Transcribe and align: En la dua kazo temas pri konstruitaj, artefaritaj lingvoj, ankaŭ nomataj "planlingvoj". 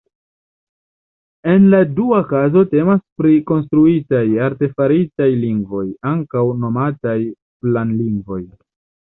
En 1.55 1.67
la 1.73 1.81
dua 1.99 2.21
kazo 2.31 2.63
temas 2.71 3.03
pri 3.21 3.35
konstruitaj, 3.51 4.23
artefaritaj 4.47 5.29
lingvoj, 5.45 5.85
ankaŭ 6.15 6.45
nomataj 6.65 7.17
"planlingvoj". 7.63 8.43